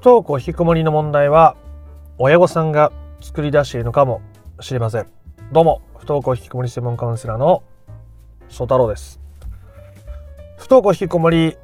[0.00, 1.56] 登校引きこもりの問題は
[2.18, 4.22] 親御さんが作り出しているのかも
[4.60, 5.08] しれません。
[5.50, 7.64] どうも不登校引きこもり専門カウンセラーの
[8.48, 9.18] 曽太郎です。
[10.56, 11.56] 不登校引きこもり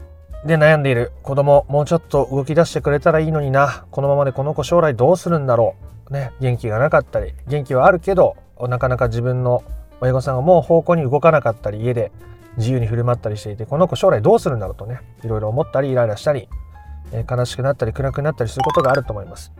[0.45, 3.87] で悩んでいる子供もうちょっと動き出してくれたらいいのにな。
[3.93, 5.77] このままでこの子将来どうするんだろ
[6.11, 6.13] う。
[6.13, 9.63] ね元気がなかったり元気はあるけどなかなか自分の
[10.01, 12.11] 親御さんがもう方向に動かなかったり家で
[12.57, 16.49] 自由に振る舞ったりしていてこの子将来どうするんだろうとねいろいろ思ったりイライラしたり、
[17.13, 19.53] え、悲しくなったり暗くなったりすることがあると思います。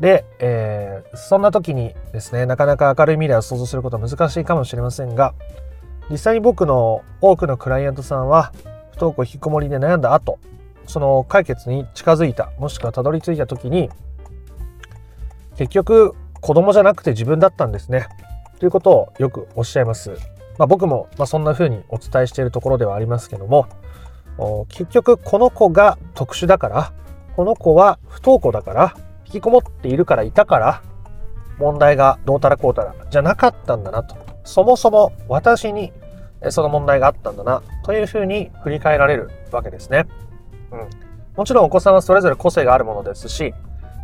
[0.00, 5.34] で、えー、そんな時にですねなかなか明るい未来を想像することは難しいかもしれませんが
[6.10, 8.52] 実際に僕の多くのクライアントさんは
[8.92, 10.38] 不登校引きこもりで悩んだ後
[10.86, 13.90] その解決に近づいたもしくはたどり着いた時に
[15.56, 18.08] 結局子供じゃなくて自分だったんですね。
[18.58, 20.10] ということをよくおっしゃいます。
[20.58, 23.66] まあ、僕もまそんな風にお伝えしているところではありますけども
[24.68, 26.92] 結局この子が特殊だから
[27.36, 28.94] この子は不登校だから
[29.26, 30.82] 引きこもっているからいたから
[31.58, 35.92] 問題がどうたらこうたらじゃなかったんだなとそもそも私に
[36.50, 40.06] その問題があったんだなというふうに振り返られるわけですね。
[40.72, 40.88] うん、
[41.36, 43.52] もちろんお子さんはそれぞれ個性があるものですし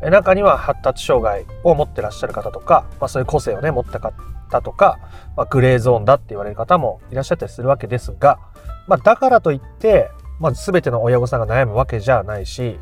[0.02, 4.98] 中には発達障害を持ってらっしゃる方とか、まあ、そういう個性をね持った方とか、
[5.36, 8.38] まあ、グレーゾーンだって言われる方もいらっしゃったりするわけですが、
[8.86, 12.78] まあ、だからといって、まあ、全ての親御さんが悩むわけじゃないし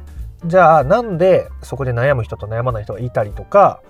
[0.47, 3.81] じゃあなんでそこで悩む人と悩まない人がいたりとか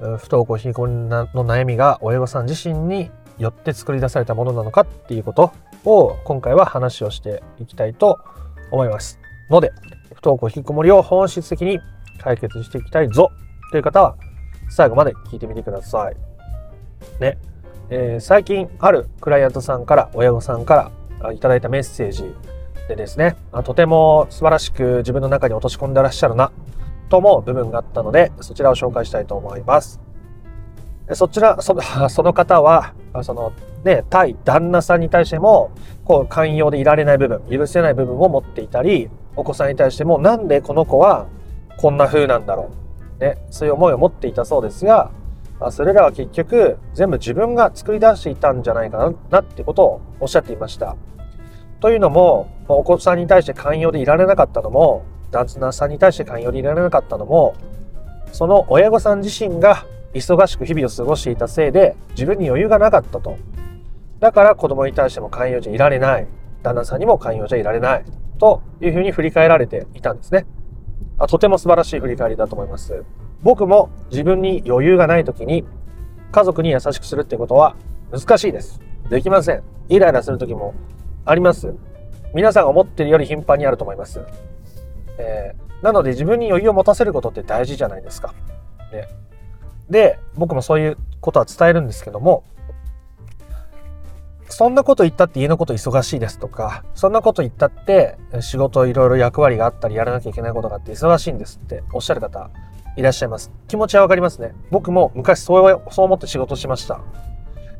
[0.00, 5.52] 不登校貧困の悩みが親御さん自身によって作り出されたものなのかっていうこと
[5.84, 8.18] を今回は話をしていきたいと
[8.70, 9.70] 思いますので
[10.14, 11.78] 不登校引きこもりを本質的に
[12.18, 13.30] 解決していきたいぞ
[13.70, 14.16] という方は
[14.68, 16.16] 最後まで聞いてみてください。
[17.20, 17.38] ね。
[17.88, 22.32] えー、最近あるクライアントさんから親御さんからいただいたメッセージ
[22.90, 26.50] でですね、とても素晴らしく自分の中に落とし込んでらっしゃるな
[27.08, 30.00] と思う部分があったので、そちらを紹介したいと思います。
[31.12, 33.52] そちら、その その方は、その
[33.84, 35.70] ね、対旦那さんに対しても、
[36.04, 41.26] こう、寛容でいられない部分、許せない部分を持っていたり、お子さんに対しても、なんでこの子は
[41.78, 42.70] こんな風なんだろ
[43.18, 43.22] う。
[43.22, 45.10] ね、そういう思いを持っていたそうですが、
[45.70, 50.96] それらは結局全部自分が作り出していたんじゃないかなってことをおっしゃっていました。
[51.80, 57.54] というのも、お子さんに対して寛容でいられなかったのも、旦那さんに対して寛容でいられなかったのも、
[58.32, 63.38] その親御さん自身が忙しく日々を過ごしていたせいで自分に余裕がなかったと。
[64.20, 66.26] だから子供に対しても寛容じゃいられない。
[66.62, 68.04] 旦那さんにも寛容じゃいられない。
[68.38, 70.46] というふうに振り返られていたんですね。
[71.18, 73.04] あとても素晴らしい振り返りだと思います。
[73.42, 75.64] 僕も自分に余裕がない時に
[76.32, 77.76] 家族に優しくするってことは
[78.12, 78.80] 難しいです。
[79.08, 79.62] できません。
[79.88, 80.74] イライラする時も
[81.30, 81.72] あります。
[82.34, 84.20] 皆さんが思ってるより頻繁にあると思います。
[85.18, 88.34] えー、なので自分に余裕を持たせることって大事じゃないですか。
[88.92, 89.08] ね、
[89.88, 92.42] で、僕もそういうことは伝えるんですけども、
[94.48, 102.50] そんなこと言ったって家のこと忙しいですとか、そんなこと言ったって仕事いろいろ役割があったりやらなきゃいけないことがあって忙しいんですっておっしゃる方
[102.96, 103.52] いらっしゃいます。
[103.68, 104.52] 気持ちはわかりますね。
[104.72, 107.00] 僕も昔そうそう思って仕事しました。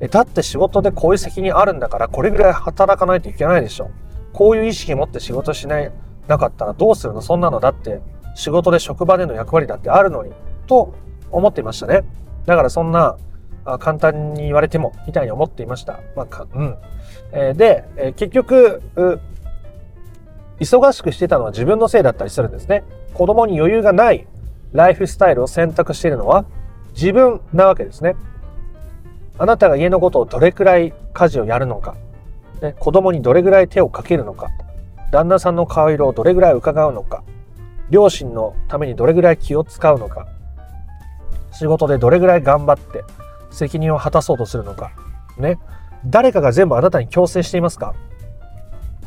[0.00, 3.90] え、だって仕事でこういう責任あるんだからこれぐらい働かないといけないでしょ。
[4.32, 5.92] こういう意識持って仕事しない、
[6.28, 7.20] なかったらどうするの？
[7.20, 8.00] そんなのだって
[8.34, 10.32] 仕事で職場での役割だってあるのに、
[10.66, 10.94] と
[11.30, 12.02] 思っていましたね。
[12.46, 13.18] だからそんな
[13.64, 16.00] あ簡単に言われてもみたいに思っていました。
[16.16, 16.76] まあ、うん
[17.32, 18.80] え、で、え、結局
[20.58, 22.84] 忙しくしてたのは自分のせいだったりするんですね。
[23.12, 24.26] 子供に余裕がない
[24.72, 26.46] ライフスタイルを選択しているのは
[26.94, 28.14] 自分なわけですね。
[29.40, 31.96] あなたが家のことをどれくらい家事をやるのか、
[32.60, 34.50] ね、子供にどれぐらい手をかけるのか、
[35.10, 37.24] 旦那さんの顔色をどれぐらい伺うのか、
[37.88, 40.28] 両親のためにどれぐらい気を使うのか、
[41.52, 43.02] 仕事でどれぐらい頑張って
[43.50, 44.92] 責任を果たそうとするのか。
[45.38, 45.58] ね。
[46.04, 47.94] 誰かが全部あなたに強制していますか？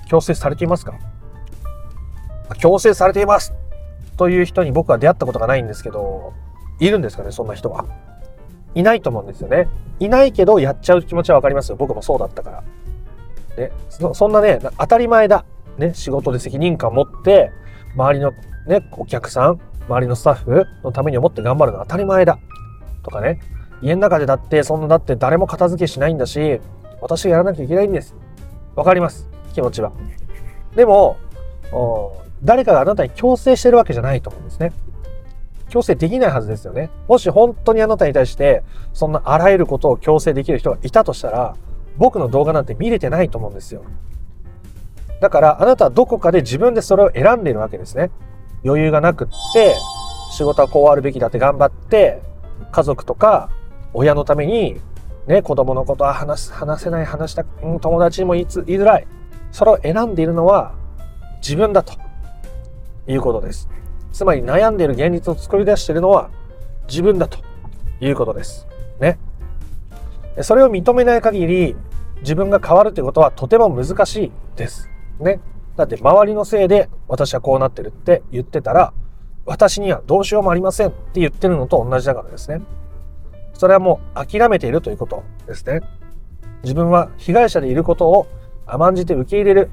[0.07, 0.95] 強制されていますか？
[2.57, 3.53] 強制されています
[4.17, 6.33] という人に僕は出会ったことがないんですけど、
[6.79, 7.85] いるんですかね、そんな人は。
[8.75, 9.67] いないと思うんですよね。
[9.99, 11.75] いないけどやっちゃう気持ちはわかりますよ。
[11.75, 12.63] 僕もそうだったから。
[13.57, 15.45] ね、そんなね、当たり前だ。
[15.77, 17.51] ね、仕事で責任感を持って、
[17.95, 18.31] 周りの
[18.67, 22.39] ね、お客さん、周りのスタッフのために思って頑張るのは当たり前だ。
[23.03, 23.39] とかね、
[23.83, 26.61] 家の中でだってそんなだって誰も片付けしないんだし
[27.01, 28.15] 私がやらなきゃいけないんです
[28.75, 29.91] わかります気持ちは
[30.75, 31.17] でも
[32.43, 34.71] 誰かがあなたに強制してるわけじゃないと思うんですね
[35.73, 41.55] 強制できないはずですよねもし本当にあなたに対してそんなあらゆることを強制できる人がいたとしたら
[41.97, 43.83] 僕の動画なんて見れてないと思うんですよ
[45.19, 48.11] だからあなたはどこかで自分でそれを選んでいるわけですね
[48.65, 49.75] 余裕がなくって、
[50.31, 52.21] 仕事はこうあるべきだって頑張って、
[52.71, 53.49] 家族とか
[53.93, 54.79] 親のために、
[55.27, 59.07] ね、子供のことは話す、話せない、話した、うん、友達にも言い言いづらい。
[59.51, 60.73] それを選んでいるのは
[61.37, 61.93] 自分だと
[63.07, 63.69] いうことです。
[64.13, 66.29] つまり悩んでいる現実を作り出しているのは
[66.87, 67.39] 自分だと
[67.99, 68.67] いうことです。
[69.01, 69.17] ね。
[70.41, 71.75] それを認めない限り
[72.21, 74.87] 自分が変わるということはとても難しいです。
[75.19, 75.39] ね。
[75.75, 78.93] だって周りのせいで私はこうなってるって言ってたら
[79.45, 82.61] 私にはどうしようもありませんって言ってるのと同じだからですね。
[83.55, 85.81] それはもう諦めているということですね。
[86.61, 88.27] 自分は被害者でいることを
[88.67, 89.71] 甘んじて受け入れる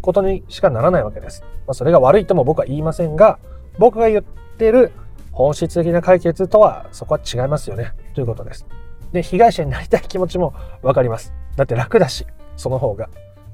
[0.00, 1.42] ことにしかならないわけです。
[1.66, 3.38] まあ、それが悪いとも僕は言いませんが、
[3.78, 4.92] 僕が言ってる
[5.32, 8.66] 本質的な解決とはそこは違いますよねということです。
[9.12, 11.32] で、被害者になりたい気持ちもわかります。
[11.56, 12.26] だって楽だし、
[12.56, 13.08] その方が。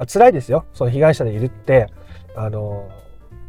[0.06, 0.64] 辛いですよ。
[0.72, 1.88] その被害者でいるって、
[2.36, 2.88] あの、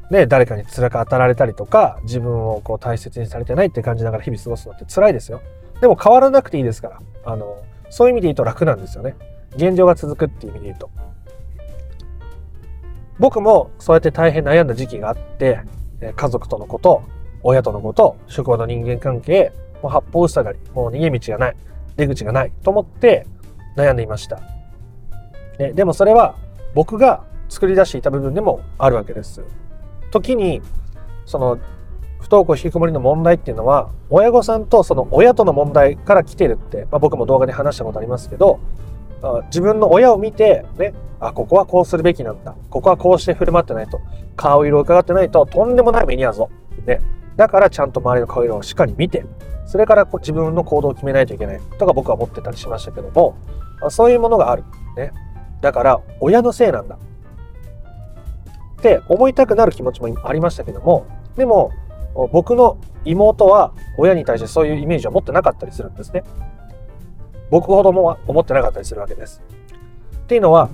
[0.09, 5.41] ね、誰かに辛く当たられたりとか、自分をこう大切にされてないって感じながら日々過ごすのって辛いですよ。
[5.81, 6.99] でも変わらなくていいですから。
[7.25, 9.15] あの、そういう意味で言うと楽なんですよね。
[9.55, 10.89] 現状が続くっていう意味で言うと。
[13.19, 15.59] 僕もそうやって大変悩んだ時期があって、
[16.15, 17.03] 家族とのこと、
[17.43, 19.51] 親とのこと、職場の人間関係、
[19.81, 21.55] もう八方塞がり、もう逃げ道がない、
[21.95, 23.25] 出口がないと思って
[23.75, 24.41] 悩んでいました。
[25.57, 26.35] ね、でもそれは
[26.73, 29.43] 僕が作り出していた部分でもあるわけです。
[30.11, 30.61] 時に、
[31.25, 31.57] その、
[32.19, 38.59] 不登校引きこもりの問題っていうのは、親御さんとその親との問題から来てるって、まあ、僕も動画で話したことありますけど、
[39.47, 42.55] 自分の親を見て、ね、あ、ここはこうするべきなんだ。
[42.69, 43.99] ここはこうして振る舞ってないと。
[44.35, 46.49] 顔色を伺ってないと、とんでもない目に遭うぞ。
[46.85, 47.01] ね。
[47.35, 49.25] だからちゃんと周りの顔色をしっかり見て、
[49.65, 53.35] それから自分の行動を決めないといけないとか僕は思ってたりしましたけども、
[53.89, 54.63] そういうものがある。
[54.95, 55.11] ね。
[55.61, 56.97] だから、親のせいなんだ。
[58.79, 61.05] って思いたくなる気持ちもありましたけども、
[61.35, 61.71] でも、
[62.31, 66.23] 僕の妹は親に対してそういうイメージを持ってなかったりするんですね。
[67.49, 69.41] 僕ほども思ってなかったりするわけです。
[70.15, 70.69] っていうのは、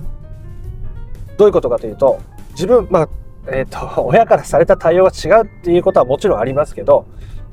[1.36, 2.20] どういうことかというと、
[2.50, 3.08] 自分、まあ、
[3.48, 7.06] えっ、ー、と、 親からされた対応が違うっていうことはもちろんありますけど、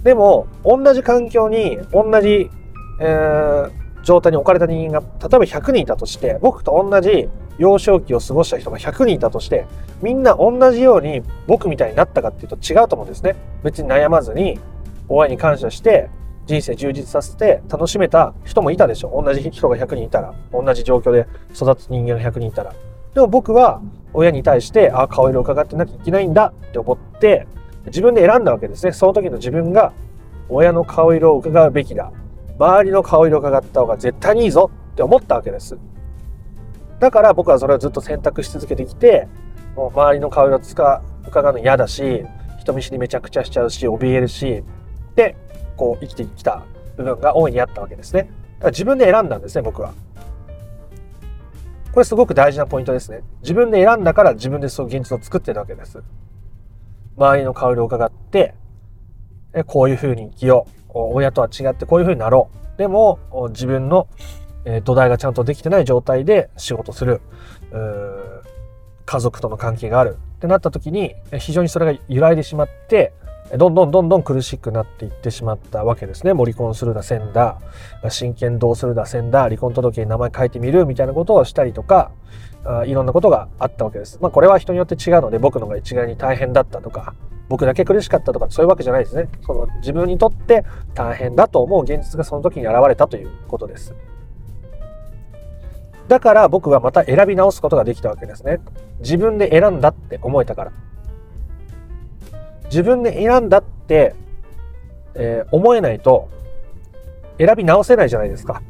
[0.03, 2.49] でも、同じ環境に、同じ、
[2.99, 3.71] えー、
[4.03, 9.65] 状態に置かれた人間が、例えば100人いたとして、僕と同じ幼少期を過ごした人が100人いたとして、
[10.01, 13.35] みんな同じように僕みたいになったかっていうと違うと思うんですね。
[13.63, 14.59] 別に悩まずに、
[15.07, 16.09] 親に感謝して、
[16.45, 19.23] 人生充実させて楽しめた人もいたでしょ。
[19.23, 22.73] 同じ人が100人いたら、同じ状況で育つ人間が100人いたら。
[23.13, 23.81] でも僕は
[24.13, 27.47] 親に対して、ああ、顔色を伺ってなきゃいけないんだって思って、
[27.85, 28.91] 自分で選んだわけですね。
[28.91, 29.93] その時の自分が
[30.49, 32.11] 親の顔色を伺うべきだ。
[32.59, 35.77] 周りの顔色を伺った方が絶対にいいぞって思ったわけです。
[36.99, 39.27] だから僕はそれをずっと選択し続けてきて、
[39.75, 40.59] もう周りの顔色を
[41.27, 42.25] 伺うの嫌だし、
[42.59, 44.63] 人見知りめちゃくちゃしちゃうし、怯えるし、
[45.15, 45.35] で、
[45.77, 46.63] こう生きてきた
[46.97, 48.21] 部分が大いにあったわけですね。
[48.21, 48.31] だか
[48.65, 49.93] ら自分で選んだんですね、僕は。
[51.91, 53.21] これすごく大事なポイントですね。
[53.41, 56.01] 自分で選んだから自分でその現実を作ってるわけです。
[57.17, 58.55] 周りの顔色を伺って、
[59.67, 60.91] こういうふうに生きよう。
[60.95, 62.77] 親とは違ってこういうふうになろう。
[62.79, 63.19] でも、
[63.49, 64.07] 自分の
[64.83, 67.21] 土台がちゃんとできてない状態で仕事する。
[69.05, 73.11] 家族との関係があるってなった時に非常にそれが揺らいでしまって
[73.57, 76.33] どんどんどんどん苦しくなっていってしまったわけですね。
[76.33, 77.59] もう離婚するだ、せんだ、
[78.09, 82.11] 親権どうするだ、せんだ、離婚届に名前書いてみるみたいなことをしたりとか、
[82.65, 84.17] あいろんなことがあったわけです。
[84.21, 87.13] まあこれは人によって違うので僕のが一概に大変だったとか、
[87.49, 89.29] 僕だけ苦しかったとかそういうわけじゃないですね。
[89.45, 93.93] その自分にとって大変だと思う現実がその時に現れたということです。
[96.07, 98.59] だから僕はまた選び直すことができたわけですね。
[98.99, 100.71] 自分で選んだって思えたから。
[102.73, 104.15] 自分で選んだって、
[105.13, 106.27] えー、思えないと
[107.37, 108.63] 選び直せないじゃないですか。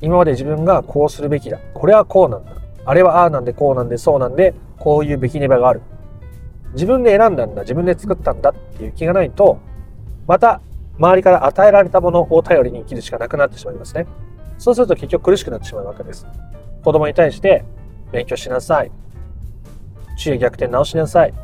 [0.00, 1.58] 今まで自分がこうするべきだ。
[1.74, 2.52] これはこうなんだ。
[2.86, 5.82] あれはああなんでこうなんでそうなんでこういうべきねばがある。
[6.72, 7.60] 自分で選んだんだ。
[7.60, 9.58] 自分で作ったんだっていう気がないと、
[10.26, 10.62] また
[10.98, 14.06] 周りから与えられたものを頼りに生きるしかなくなってしまいますね。
[14.56, 16.26] そうすると結局苦しくなってしまうわけです。
[16.82, 17.66] 子供に対して
[18.12, 18.90] 勉強しなさい。
[20.16, 21.34] 昼夜逆転直しなさい。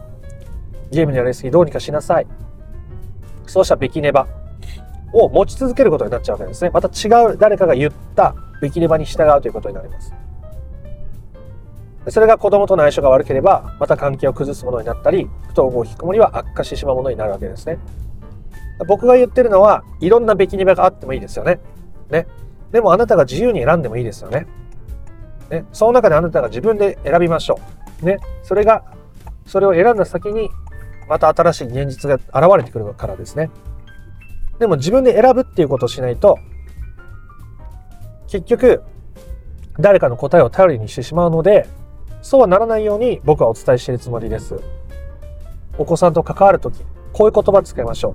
[0.90, 2.26] ゲームのやりすぎどうにかしなさい。
[3.46, 4.26] そうしたべきねば
[5.12, 6.70] を持ち続けることになっちゃうわけですね。
[6.70, 10.14] また違う誰かが言ったべきねばに従うということになります。
[12.08, 17.78] それが子供との相性が悪ければ、また関係を崩すものになったり、不登校引きこもりは悪化してしまうものになるわけですね。
[18.86, 21.60] 僕が言ってるのは、いろんなべきねばがあってもいいですよね。
[22.10, 22.26] ね。
[22.72, 24.46] でもあなたが自由に選んでもいいですよね。
[25.50, 25.66] ね。
[25.72, 27.79] その中であなたが自分で選びましょう。
[28.04, 28.18] ね。
[28.42, 28.84] それが
[29.46, 30.50] それを選んだ先に
[31.08, 33.50] また新しい現実が現れてくるからですね。
[34.58, 36.38] でも自分で選ぶっていうことをしないと
[38.28, 38.82] 結局
[39.78, 41.66] 誰かの答えを頼りにしてしまうので
[42.22, 44.60] そうはならないように僕はお伝えしているつもりです。
[45.78, 48.14] お子さんと関わるとき、こういう言葉使いましょ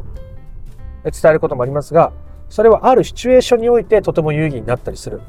[1.06, 1.12] う。
[1.12, 2.14] 伝えることもありますが、
[2.50, 5.22] それはあるシチュエーションにおいてとても有意義になったりする。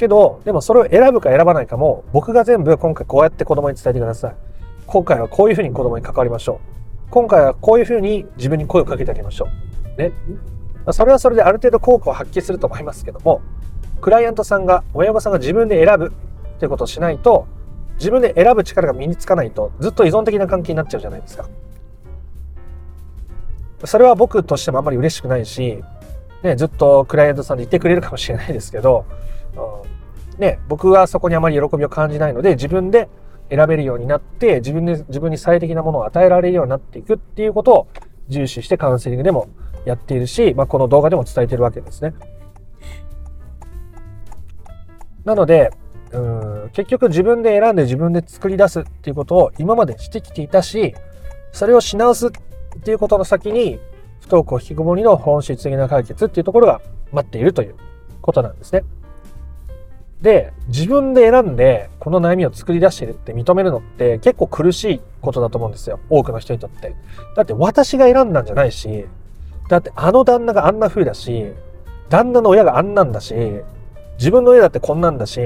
[0.00, 4.34] けど、でもそれを選ぶか選ばないかも、僕が全部今回こうやって子供に伝えてください。
[4.86, 7.10] 今回はこういうふうに子供に関わりましょう。
[7.10, 9.48] 今回はこういうふうに自分に声をかけてあげましょ
[9.96, 10.00] う。
[10.00, 10.12] ね。
[10.92, 13.42] それはそれである程度効果を発揮すると思いますけども、
[14.00, 16.10] クライアントさんが、親御さんが自分で選ぶっ
[16.58, 17.46] ていうことをしないと、
[17.96, 21.46] 自分で選ぶ力が身につかないと、ずっと依存的な関係になっちゃうじゃないですか。
[23.84, 25.84] それは僕としてもあんまり嬉しくないし、
[26.42, 29.04] ね、ずっとクライアントさんでいてくれるかもしれないですけど、
[30.38, 33.08] ね、僕はそこにあまり喜びを感じないので、自分で
[33.50, 37.88] 選べるようになって、自分で、自分に最適なものを与えられるようになっていくっていうことを
[38.28, 39.48] 重視してカウンセリングでも
[39.84, 42.14] やっているし、まあ、この動画でも伝えてるわけですね。
[45.24, 45.70] なので、
[46.12, 50.94] うん結局自分で選んで自分で作り出すっていうことを今までしてきていたし、
[51.52, 52.30] それをし直すっ
[52.82, 53.78] ていうことの先に、
[54.20, 56.80] 不登校引きこもりの本質的な解決っていうところが
[57.12, 57.74] 待っているという
[58.20, 58.84] ことなんですね。
[60.22, 65.98] で、自分で選んでこの悩みを作り出してるって認めるのって結構苦しいことだと思うんですよ。
[66.10, 66.94] 多くの人にとって。
[67.36, 69.06] だって私が選んだんじゃないし、
[69.68, 71.52] だってあの旦那があんな風だし、
[72.10, 73.34] 旦那の親があんなんだし、
[74.18, 75.40] 自分の親だってこんなんだし、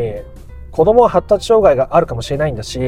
[0.73, 2.81] 子供は発達障害があるかもしれないんだし、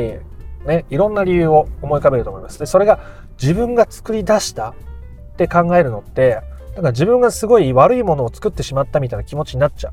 [0.67, 2.59] ね、いろんな理由を思い浮かべると思います。
[2.59, 2.99] で、それが
[3.41, 4.75] 自分が作り出したっ
[5.37, 6.41] て考えるのって、
[6.75, 9.93] なんか自分がすごい悪いものを作ってしまったみたいな気持ちになっちゃう。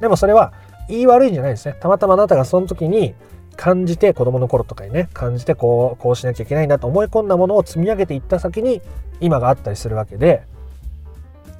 [0.00, 0.52] でもそれは
[0.88, 1.76] 言い悪いんじゃないですね。
[1.80, 3.14] たまたまあなたがその時に
[3.56, 8.80] 感じて子供の頃とかにね、感じてこう、こうしなきゃいけないんだと思い込んだものを積み上げていった先に
[9.20, 10.42] 今があったりするわけで、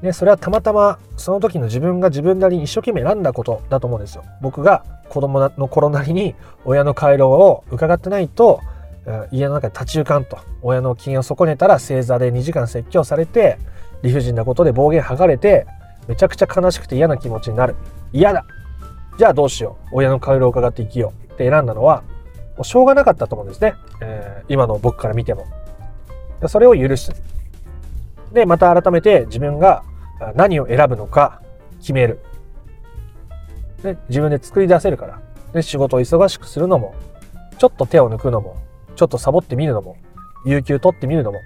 [0.03, 4.25] ね、それはたまたまその時の自分が自分なりに一生懸命選んだことだと思うんですよ。
[4.41, 8.61] 僕が子供の頃なりに親の回路を伺ってないと、
[9.31, 10.39] 家の中で立ち行かんと。
[10.63, 13.59] 親の機嫌を損ねたら正座で2時間説教されて、
[14.03, 15.67] 理不尽なことで暴言吐かれて、
[16.11, 17.77] めちゃくちゃ悲しくて嫌な気持ちになる。
[18.13, 18.45] 嫌だ
[19.17, 19.99] じゃあどうしよう。
[19.99, 22.03] 親の顔色を伺って生きようって選んだのは、
[22.57, 23.75] もうしょうがなかったと思うんですね。
[24.03, 25.47] えー、今の僕から見ても。
[26.49, 27.13] それを許す。
[28.33, 29.85] で、また改めて自分が
[30.35, 31.43] 何を選ぶのか
[31.79, 32.19] 決める。
[33.85, 35.21] で、自分で作り出せるから。
[35.53, 36.93] で、仕事を忙しくするのも、
[37.59, 38.57] ちょっと手を抜くのも、
[38.97, 39.97] ちょっとサボってみるのも、
[40.45, 41.39] 有給取ってみるのも、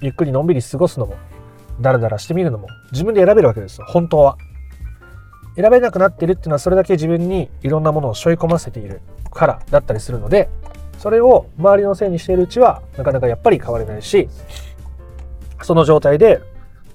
[0.00, 1.14] ゆっくりのんびり過ごすのも、
[1.80, 3.86] ダラダラしてみるのも、自分で選べるわけですよ。
[3.88, 4.36] 本当は。
[5.58, 9.00] 選べなくなってるっていうのはそれだけ自分にいろんなものを背負い込ませている
[9.32, 10.48] からだったりするので
[10.98, 14.28] それを周りのせいにしているうちはなかなかやっぱり変われないし
[15.62, 16.40] その状態で、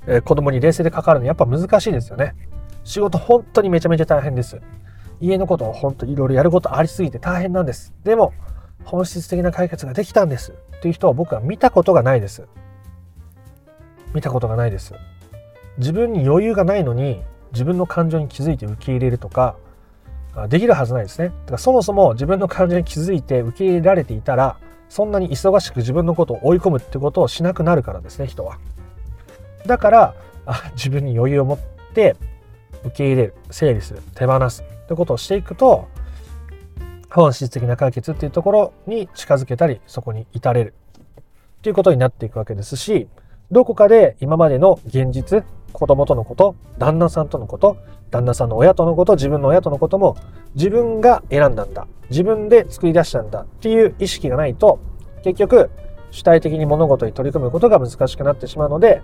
[0.08, 2.36] えー、子供に冷静で関わるのやっぱ難しいですよね。
[2.86, 4.62] 仕事本当にめちゃめちゃ大変です。
[5.20, 7.94] 家のことを本当にいろいろやることありすぎて大変なんです。
[8.06, 8.34] でも
[8.86, 10.54] 本質的な解決ができたんです。
[10.78, 12.48] っていう人は僕は見たことがないです。
[14.14, 14.94] 見たことがないです
[15.78, 19.56] 自分に余裕がないのに自分の感情に気づいて受け入れるとか
[20.50, 21.28] できるはずないですね。
[21.28, 24.58] だからそもそも自分の感情に気づいて受け入れられていたら
[24.90, 28.58] そんなに忙しく自分のことを追い込むってことをしなくなるからですね人は。
[29.68, 30.16] だから
[30.46, 31.60] あ自分に余裕を持っ
[31.94, 32.16] て
[32.84, 35.88] 受け入れる整理する手放すってことをしていくと
[37.10, 40.74] 本質的な解決っていうところに近づけたりそこに至れる
[41.60, 43.08] っていうことになっていくわけですし
[43.54, 47.78] どこかで今までの現実子供とのこと、旦那さんとのこと、
[48.12, 50.18] 旦那さんの親とのこと、自分の親とのことも
[50.56, 51.88] 自分が選んだんだ。
[52.10, 54.80] 自分で作り出したんだっていう意識がないと、
[55.24, 55.72] 結局
[56.12, 59.02] 主体的に物事に取り組むことが難しくなってしまうので、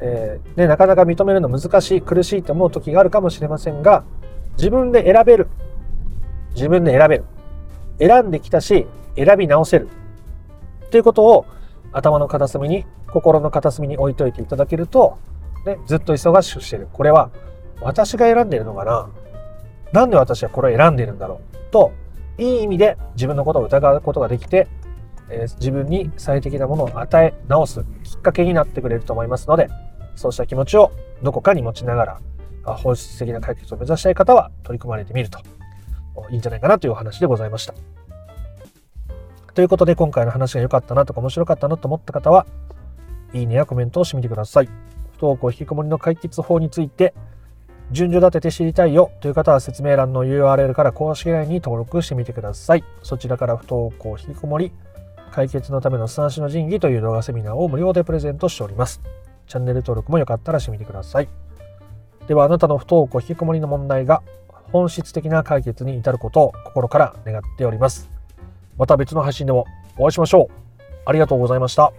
[0.00, 4.04] えー、ね、なかなか認めるの難しい、苦しいと思う時があるかもしれませんが、
[4.56, 5.48] 自分で選べる。
[6.54, 7.24] 自分で選べる。
[7.98, 8.86] 選んできたし、
[9.16, 9.88] 選び直せる。
[10.86, 11.46] っていうことを
[11.96, 15.18] 頭の片隅に、心の片隅に置いといていただけると、
[15.64, 16.88] ね、ずっと忙しくしてる。
[16.92, 17.30] これは
[17.80, 19.08] 私が選んでるのかな？
[19.92, 21.56] なんで私はこれを選んでいるんだろう？
[21.72, 21.92] と、
[22.38, 24.68] いい意味で自分のことを疑うことができて、
[25.30, 29.68] えー、自分に最適なものを与え直すきっかけになってくれると思いますので、
[30.16, 35.38] そうした気持ちをどこかに持ちながら、本質的な解決を目指したい方は取り組まれてみると
[36.30, 37.74] いいんじゃないかなというお話でございました。
[39.56, 42.46] ということで今回の話が良かったなとか面白かったなと思った方は、
[43.32, 44.66] いいねやコメントをしてみてください。
[44.66, 47.14] 不登校引きこもりの解決法について、
[47.90, 52.84] 順序立てて知りたいよという方は説明欄の URL から公式 LINE に登録してみてください。
[53.02, 54.72] そちらから不登校引きこもり
[55.32, 59.00] 解決のための三種の神器という動画セミナーを無料でプレゼントしております。
[59.46, 61.28] チャンネル登録もよかったらしてみてください。
[62.26, 64.22] ではあなたの不登校引きこもりの問題が
[64.70, 68.15] 本質的な解決に至ることを心から願っております。
[68.78, 69.66] また別の配信でも
[69.96, 70.82] お会いしましょう。
[71.06, 71.92] ありがとうございました。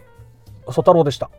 [0.67, 1.29] ソ太郎でした。